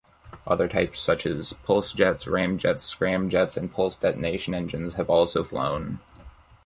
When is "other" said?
0.47-0.67